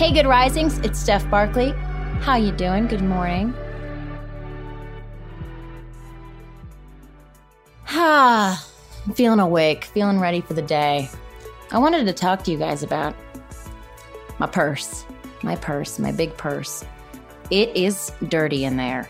[0.00, 0.78] Hey, good risings.
[0.78, 1.72] It's Steph Barkley.
[2.22, 2.86] How you doing?
[2.86, 3.52] Good morning.
[7.86, 8.66] Ah,
[9.06, 11.10] I'm feeling awake, feeling ready for the day.
[11.70, 13.14] I wanted to talk to you guys about
[14.38, 15.04] my purse.
[15.42, 16.82] My purse, my big purse.
[17.50, 19.06] It is dirty in there.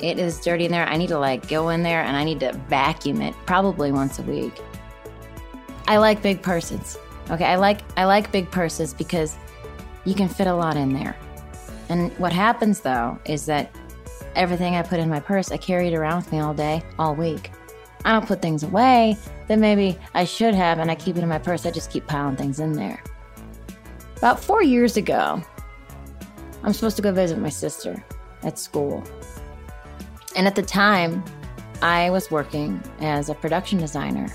[0.00, 0.88] It is dirty in there.
[0.88, 4.18] I need to like go in there and I need to vacuum it probably once
[4.18, 4.60] a week.
[5.86, 6.98] I like big purses.
[7.30, 9.36] Okay, I like I like big purses because
[10.04, 11.16] you can fit a lot in there.
[11.88, 13.74] And what happens though is that
[14.34, 17.14] everything I put in my purse, I carry it around with me all day, all
[17.14, 17.50] week.
[18.04, 19.16] I don't put things away
[19.48, 21.64] that maybe I should have, and I keep it in my purse.
[21.64, 23.02] I just keep piling things in there.
[24.18, 25.42] About four years ago,
[26.62, 28.02] I'm supposed to go visit my sister
[28.42, 29.02] at school.
[30.36, 31.24] And at the time,
[31.82, 34.28] I was working as a production designer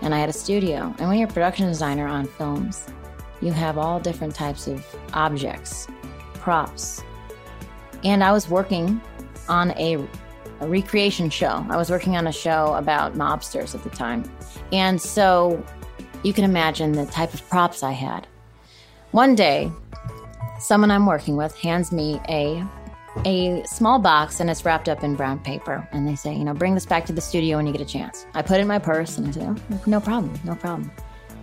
[0.00, 0.94] and I had a studio.
[0.98, 2.86] And when you're a production designer on films,
[3.42, 5.88] you have all different types of objects,
[6.34, 7.02] props.
[8.04, 9.00] And I was working
[9.48, 9.96] on a,
[10.60, 11.66] a, recreation show.
[11.68, 14.24] I was working on a show about mobsters at the time.
[14.70, 15.64] And so
[16.22, 18.26] you can imagine the type of props I had.
[19.10, 19.70] One day,
[20.60, 22.64] someone I'm working with hands me a
[23.26, 25.86] a small box and it's wrapped up in brown paper.
[25.92, 27.86] And they say, you know, bring this back to the studio when you get a
[27.86, 28.24] chance.
[28.32, 30.90] I put it in my purse and I say, oh, no problem, no problem.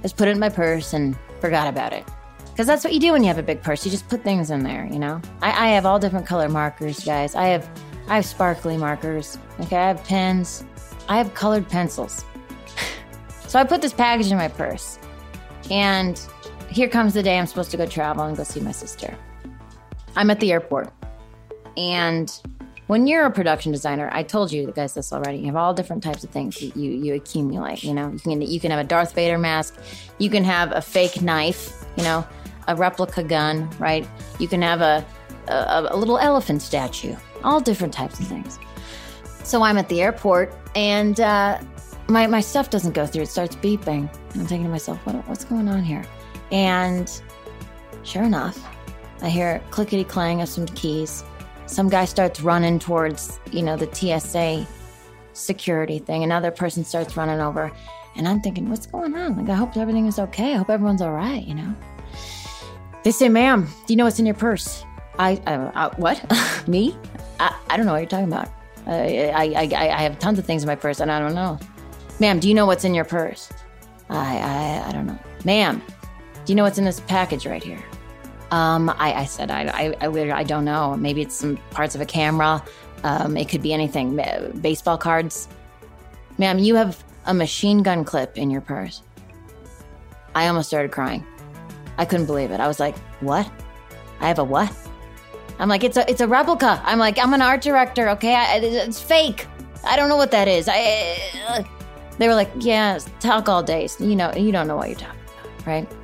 [0.01, 2.05] Just put it in my purse and forgot about it.
[2.45, 3.85] Because that's what you do when you have a big purse.
[3.85, 5.21] You just put things in there, you know?
[5.41, 7.35] I, I have all different color markers, guys.
[7.35, 7.69] I have
[8.09, 9.37] I have sparkly markers.
[9.61, 10.65] Okay, I have pens.
[11.07, 12.25] I have colored pencils.
[13.47, 14.97] so I put this package in my purse.
[15.69, 16.19] And
[16.69, 19.15] here comes the day I'm supposed to go travel and go see my sister.
[20.15, 20.91] I'm at the airport.
[21.77, 22.41] And
[22.89, 25.37] when you're a production designer, I told you guys this already.
[25.37, 27.83] You have all different types of things you, you, accumulate.
[27.83, 29.75] You know, you can you can have a Darth Vader mask,
[30.17, 32.25] you can have a fake knife, you know,
[32.67, 34.07] a replica gun, right?
[34.39, 35.05] You can have a
[35.49, 38.57] a, a little elephant statue, all different types of things.
[39.43, 41.61] So I'm at the airport and uh,
[42.07, 43.21] my my stuff doesn't go through.
[43.21, 44.09] It starts beeping.
[44.33, 46.03] I'm thinking to myself, what, what's going on here?
[46.51, 47.07] And
[48.01, 48.57] sure enough,
[49.21, 51.23] I hear clickety clang of some keys
[51.69, 54.67] some guy starts running towards, you know, the TSA
[55.33, 56.23] security thing.
[56.23, 57.71] Another person starts running over.
[58.15, 59.37] And I'm thinking, what's going on?
[59.37, 60.53] Like, I hope everything is okay.
[60.53, 61.75] I hope everyone's all right, you know?
[63.03, 64.83] They say, ma'am, do you know what's in your purse?
[65.19, 66.23] I, uh, uh, what?
[66.67, 66.97] Me?
[67.39, 68.47] I, I don't know what you're talking about.
[68.87, 71.59] Uh, I, I, I have tons of things in my purse and I don't know.
[72.19, 73.49] Ma'am, do you know what's in your purse?
[74.09, 75.19] I, I, I don't know.
[75.45, 75.81] Ma'am,
[76.45, 77.83] do you know what's in this package right here?
[78.51, 80.97] Um, I, I, said, I, I, I, I, don't know.
[80.97, 82.63] Maybe it's some parts of a camera.
[83.03, 84.19] Um, it could be anything.
[84.61, 85.47] Baseball cards.
[86.39, 89.03] Ma'am, you have a machine gun clip in your purse.
[90.33, 91.25] I almost started crying.
[91.97, 92.59] I couldn't believe it.
[92.59, 93.49] I was like, what?
[94.19, 94.73] I have a what?
[95.59, 96.81] I'm like, it's a, it's a replica.
[96.85, 98.09] I'm like, I'm an art director.
[98.09, 98.33] Okay.
[98.33, 99.45] I, it's fake.
[99.83, 100.67] I don't know what that is.
[100.67, 101.17] I,
[101.47, 101.63] uh,
[102.17, 103.87] they were like, yeah, talk all day.
[103.99, 105.67] You know, you don't know what you're talking about.
[105.67, 105.98] Right.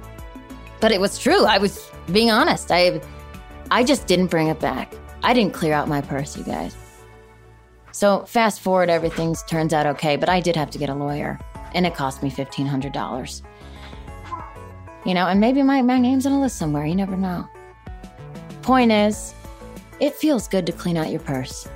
[0.81, 1.46] But it was true.
[1.46, 3.02] I was being honest, I
[3.72, 4.94] I just didn't bring it back.
[5.24, 6.75] I didn't clear out my purse, you guys.
[7.91, 11.40] So fast forward, everything turns out okay, but I did have to get a lawyer,
[11.74, 13.41] and it cost me fifteen hundred dollars.
[15.06, 17.47] You know, and maybe my, my name's on a list somewhere, you never know.
[18.64, 19.35] Point is,
[20.00, 21.68] it feels good to clean out your purse.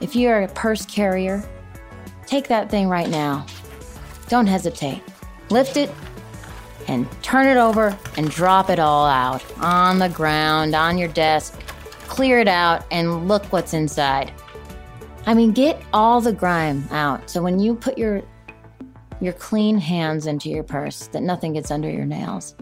[0.00, 1.44] If you're a purse carrier,
[2.26, 3.46] take that thing right now.
[4.28, 5.02] Don't hesitate.
[5.50, 5.90] Lift it
[6.88, 11.58] and turn it over and drop it all out on the ground, on your desk.
[12.08, 14.32] Clear it out and look what's inside.
[15.26, 17.28] I mean, get all the grime out.
[17.30, 18.22] So when you put your
[19.20, 22.54] your clean hands into your purse, that nothing gets under your nails.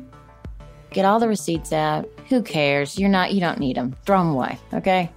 [0.91, 2.09] Get all the receipts out.
[2.29, 2.99] Who cares?
[2.99, 3.95] You're not you don't need them.
[4.05, 5.11] Throw them away, okay?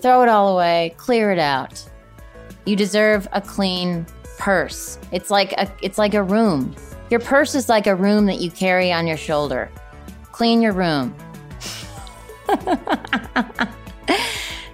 [0.00, 1.82] Throw it all away, clear it out.
[2.66, 4.06] You deserve a clean
[4.38, 4.98] purse.
[5.12, 6.74] It's like a it's like a room.
[7.10, 9.70] Your purse is like a room that you carry on your shoulder.
[10.32, 11.14] Clean your room.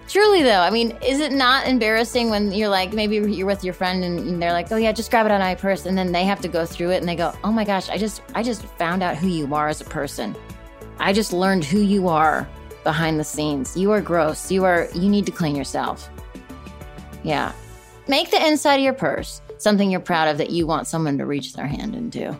[0.09, 3.75] Truly, though, I mean, is it not embarrassing when you're like, maybe you're with your
[3.75, 6.25] friend and they're like, "Oh yeah, just grab it of my purse," and then they
[6.25, 8.65] have to go through it and they go, "Oh my gosh, I just, I just
[8.77, 10.35] found out who you are as a person.
[10.99, 12.49] I just learned who you are
[12.82, 13.77] behind the scenes.
[13.77, 14.50] You are gross.
[14.50, 16.11] You are, you need to clean yourself."
[17.23, 17.53] Yeah,
[18.09, 21.26] make the inside of your purse something you're proud of that you want someone to
[21.26, 22.36] reach their hand into.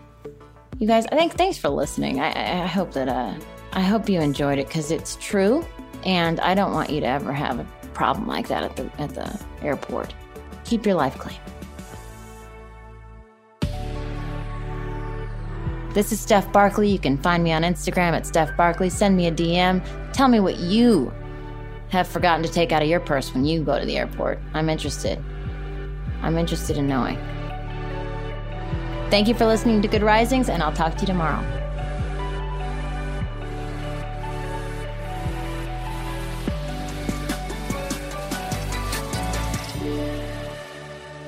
[0.78, 2.20] You guys, I think thanks for listening.
[2.20, 3.34] I, I hope that uh,
[3.72, 5.64] I hope you enjoyed it because it's true
[6.05, 9.14] and I don't want you to ever have a problem like that at the at
[9.14, 10.14] the airport.
[10.64, 11.38] Keep your life clean.
[15.93, 16.88] This is Steph Barkley.
[16.88, 18.88] You can find me on Instagram at Steph Barkley.
[18.88, 19.84] Send me a DM.
[20.12, 21.12] Tell me what you
[21.90, 24.38] have forgotten to take out of your purse when you go to the airport.
[24.55, 25.22] I'm interested.
[26.22, 27.19] I'm interested in knowing.
[29.11, 31.44] Thank you for listening to Good Risings, and I'll talk to you tomorrow.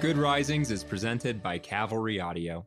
[0.00, 2.66] Good Risings is presented by Cavalry Audio.